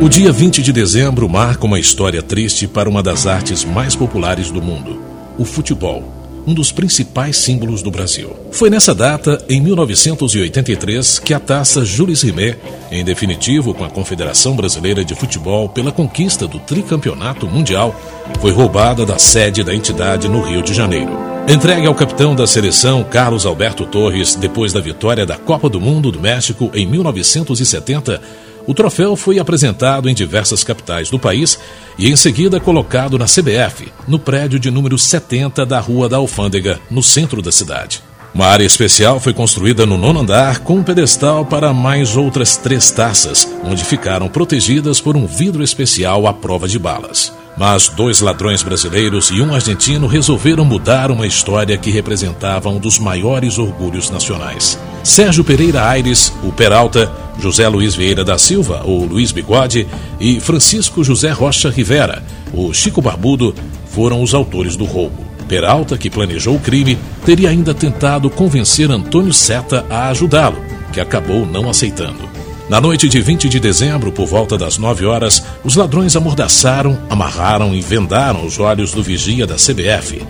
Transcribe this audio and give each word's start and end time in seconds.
O 0.00 0.08
dia 0.08 0.32
20 0.32 0.62
de 0.62 0.72
dezembro 0.72 1.28
marca 1.28 1.66
uma 1.66 1.78
história 1.78 2.22
triste 2.22 2.66
para 2.66 2.88
uma 2.88 3.02
das 3.02 3.26
artes 3.26 3.66
mais 3.66 3.94
populares 3.94 4.50
do 4.50 4.62
mundo, 4.62 4.98
o 5.36 5.44
futebol, 5.44 6.02
um 6.46 6.54
dos 6.54 6.72
principais 6.72 7.36
símbolos 7.36 7.82
do 7.82 7.90
Brasil. 7.90 8.34
Foi 8.50 8.70
nessa 8.70 8.94
data, 8.94 9.44
em 9.46 9.60
1983, 9.60 11.18
que 11.18 11.34
a 11.34 11.38
taça 11.38 11.84
Jules 11.84 12.22
Rimet, 12.22 12.56
em 12.90 13.04
definitivo 13.04 13.74
com 13.74 13.84
a 13.84 13.90
Confederação 13.90 14.56
Brasileira 14.56 15.04
de 15.04 15.14
Futebol 15.14 15.68
pela 15.68 15.92
conquista 15.92 16.48
do 16.48 16.58
tricampeonato 16.58 17.46
mundial, 17.46 17.94
foi 18.40 18.52
roubada 18.52 19.04
da 19.04 19.18
sede 19.18 19.62
da 19.62 19.74
entidade 19.74 20.30
no 20.30 20.40
Rio 20.40 20.62
de 20.62 20.72
Janeiro. 20.72 21.12
Entregue 21.46 21.86
ao 21.86 21.94
capitão 21.94 22.34
da 22.34 22.46
seleção 22.46 23.04
Carlos 23.04 23.44
Alberto 23.44 23.84
Torres 23.84 24.34
depois 24.34 24.72
da 24.72 24.80
vitória 24.80 25.26
da 25.26 25.36
Copa 25.36 25.68
do 25.68 25.80
Mundo 25.80 26.10
do 26.10 26.20
México 26.20 26.70
em 26.72 26.86
1970, 26.86 28.20
o 28.66 28.74
troféu 28.74 29.16
foi 29.16 29.38
apresentado 29.38 30.08
em 30.08 30.14
diversas 30.14 30.62
capitais 30.62 31.10
do 31.10 31.18
país 31.18 31.58
e 31.98 32.10
em 32.10 32.16
seguida 32.16 32.60
colocado 32.60 33.18
na 33.18 33.24
CBF, 33.24 33.92
no 34.06 34.18
prédio 34.18 34.58
de 34.58 34.70
número 34.70 34.98
70 34.98 35.64
da 35.66 35.80
Rua 35.80 36.08
da 36.08 36.16
Alfândega, 36.16 36.80
no 36.90 37.02
centro 37.02 37.42
da 37.42 37.52
cidade. 37.52 38.02
Uma 38.32 38.46
área 38.46 38.64
especial 38.64 39.18
foi 39.18 39.34
construída 39.34 39.84
no 39.84 39.98
nono 39.98 40.20
andar 40.20 40.60
com 40.60 40.76
um 40.76 40.82
pedestal 40.84 41.44
para 41.44 41.74
mais 41.74 42.16
outras 42.16 42.56
três 42.56 42.90
taças, 42.90 43.48
onde 43.64 43.84
ficaram 43.84 44.28
protegidas 44.28 45.00
por 45.00 45.16
um 45.16 45.26
vidro 45.26 45.64
especial 45.64 46.26
à 46.28 46.32
prova 46.32 46.68
de 46.68 46.78
balas. 46.78 47.32
Mas 47.56 47.88
dois 47.88 48.20
ladrões 48.20 48.62
brasileiros 48.62 49.30
e 49.30 49.42
um 49.42 49.52
argentino 49.52 50.06
resolveram 50.06 50.64
mudar 50.64 51.10
uma 51.10 51.26
história 51.26 51.76
que 51.76 51.90
representava 51.90 52.68
um 52.68 52.78
dos 52.78 52.98
maiores 52.98 53.58
orgulhos 53.58 54.08
nacionais. 54.10 54.78
Sérgio 55.02 55.42
Pereira 55.42 55.84
Aires, 55.84 56.32
o 56.44 56.52
Peralta, 56.52 57.12
José 57.40 57.68
Luiz 57.68 57.94
Vieira 57.94 58.24
da 58.24 58.38
Silva, 58.38 58.82
o 58.84 59.04
Luiz 59.04 59.32
Bigode, 59.32 59.86
e 60.20 60.38
Francisco 60.38 61.02
José 61.02 61.30
Rocha 61.30 61.70
Rivera, 61.70 62.22
o 62.52 62.72
Chico 62.72 63.00
Barbudo, 63.00 63.54
foram 63.86 64.22
os 64.22 64.34
autores 64.34 64.76
do 64.76 64.84
roubo. 64.84 65.30
Peralta, 65.48 65.98
que 65.98 66.08
planejou 66.08 66.54
o 66.54 66.60
crime, 66.60 66.96
teria 67.24 67.50
ainda 67.50 67.74
tentado 67.74 68.30
convencer 68.30 68.90
Antônio 68.90 69.32
Seta 69.32 69.84
a 69.90 70.08
ajudá-lo, 70.08 70.62
que 70.92 71.00
acabou 71.00 71.44
não 71.44 71.68
aceitando. 71.68 72.28
Na 72.68 72.80
noite 72.80 73.08
de 73.08 73.20
20 73.20 73.48
de 73.48 73.58
dezembro, 73.58 74.12
por 74.12 74.26
volta 74.26 74.56
das 74.56 74.78
9 74.78 75.04
horas, 75.04 75.42
os 75.64 75.74
ladrões 75.74 76.14
amordaçaram, 76.14 76.96
amarraram 77.10 77.74
e 77.74 77.80
vendaram 77.80 78.46
os 78.46 78.60
olhos 78.60 78.92
do 78.92 79.02
vigia 79.02 79.44
da 79.44 79.56
CBF. 79.56 80.22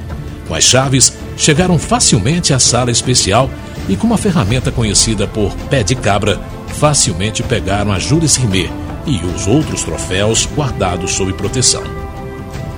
Com 0.48 0.54
as 0.54 0.64
chaves, 0.64 1.12
chegaram 1.36 1.78
facilmente 1.78 2.54
à 2.54 2.58
sala 2.58 2.90
especial 2.90 3.50
e, 3.90 3.94
com 3.94 4.06
uma 4.06 4.16
ferramenta 4.16 4.72
conhecida 4.72 5.26
por 5.26 5.54
pé 5.68 5.82
de 5.82 5.94
cabra, 5.94 6.40
facilmente 6.70 7.42
pegaram 7.42 7.92
a 7.92 7.98
Jules 7.98 8.36
Rimet 8.36 8.70
e 9.06 9.16
os 9.24 9.46
outros 9.46 9.82
troféus 9.82 10.48
guardados 10.54 11.12
sob 11.12 11.32
proteção. 11.32 11.82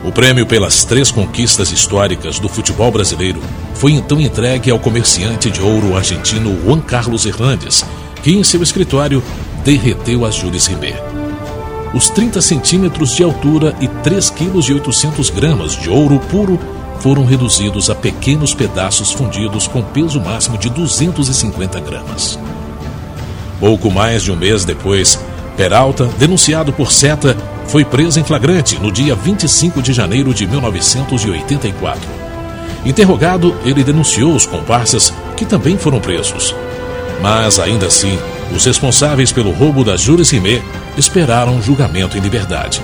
O 0.04 0.10
prêmio 0.10 0.44
pelas 0.44 0.84
três 0.84 1.10
conquistas 1.10 1.70
históricas 1.70 2.40
do 2.40 2.48
futebol 2.48 2.90
brasileiro 2.90 3.40
foi 3.74 3.92
então 3.92 4.20
entregue 4.20 4.70
ao 4.70 4.78
comerciante 4.78 5.50
de 5.50 5.60
ouro 5.60 5.96
argentino 5.96 6.60
Juan 6.64 6.80
Carlos 6.80 7.24
Hernandes, 7.24 7.84
que 8.22 8.32
em 8.32 8.42
seu 8.42 8.62
escritório 8.62 9.22
derreteu 9.64 10.24
as 10.24 10.34
Jules 10.34 10.66
Rimet. 10.66 10.96
Os 11.94 12.08
30 12.10 12.40
centímetros 12.40 13.14
de 13.14 13.22
altura 13.22 13.76
e 13.80 13.86
3 13.86 14.30
quilos 14.30 14.68
e 14.68 14.72
800 14.72 15.30
gramas 15.30 15.76
de 15.76 15.90
ouro 15.90 16.18
puro 16.30 16.58
foram 17.00 17.24
reduzidos 17.24 17.90
a 17.90 17.94
pequenos 17.94 18.54
pedaços 18.54 19.12
fundidos 19.12 19.66
com 19.66 19.82
peso 19.82 20.20
máximo 20.20 20.56
de 20.56 20.70
250 20.70 21.80
gramas. 21.80 22.38
Pouco 23.62 23.92
mais 23.92 24.24
de 24.24 24.32
um 24.32 24.34
mês 24.34 24.64
depois, 24.64 25.16
Peralta, 25.56 26.06
denunciado 26.18 26.72
por 26.72 26.90
Seta, 26.90 27.36
foi 27.68 27.84
preso 27.84 28.18
em 28.18 28.24
flagrante 28.24 28.76
no 28.80 28.90
dia 28.90 29.14
25 29.14 29.80
de 29.80 29.92
janeiro 29.92 30.34
de 30.34 30.48
1984. 30.48 32.00
Interrogado, 32.84 33.54
ele 33.64 33.84
denunciou 33.84 34.34
os 34.34 34.46
comparsas, 34.46 35.14
que 35.36 35.44
também 35.44 35.78
foram 35.78 36.00
presos. 36.00 36.52
Mas, 37.20 37.60
ainda 37.60 37.86
assim, 37.86 38.18
os 38.52 38.64
responsáveis 38.64 39.30
pelo 39.30 39.52
roubo 39.52 39.84
da 39.84 39.96
Jules 39.96 40.30
Rimet 40.30 40.60
esperaram 40.98 41.62
julgamento 41.62 42.18
em 42.18 42.20
liberdade. 42.20 42.82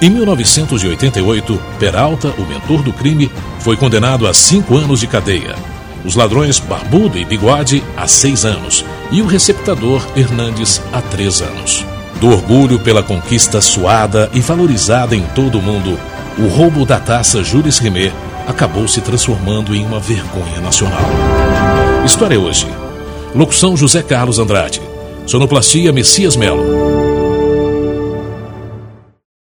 Em 0.00 0.08
1988, 0.08 1.60
Peralta, 1.80 2.32
o 2.38 2.46
mentor 2.46 2.82
do 2.84 2.92
crime, 2.92 3.32
foi 3.58 3.76
condenado 3.76 4.28
a 4.28 4.32
cinco 4.32 4.76
anos 4.76 5.00
de 5.00 5.08
cadeia. 5.08 5.56
Os 6.06 6.14
ladrões 6.14 6.60
Barbudo 6.60 7.18
e 7.18 7.24
Bigode 7.24 7.82
a 7.96 8.06
seis 8.06 8.44
anos 8.44 8.84
e 9.10 9.20
o 9.20 9.26
receptador 9.26 10.06
Hernandes 10.16 10.80
a 10.92 11.02
três 11.02 11.42
anos. 11.42 11.84
Do 12.20 12.28
orgulho 12.30 12.78
pela 12.78 13.02
conquista 13.02 13.60
suada 13.60 14.30
e 14.32 14.40
valorizada 14.40 15.16
em 15.16 15.22
todo 15.34 15.58
o 15.58 15.62
mundo, 15.62 15.98
o 16.38 16.46
roubo 16.46 16.86
da 16.86 17.00
taça 17.00 17.42
Jules 17.42 17.78
Rimet 17.78 18.14
acabou 18.46 18.86
se 18.86 19.00
transformando 19.00 19.74
em 19.74 19.84
uma 19.84 19.98
vergonha 19.98 20.60
nacional. 20.60 21.00
História 22.04 22.38
hoje. 22.38 22.68
Locução 23.34 23.76
José 23.76 24.00
Carlos 24.00 24.38
Andrade. 24.38 24.80
Sonoplastia 25.26 25.92
Messias 25.92 26.36
Melo. 26.36 27.05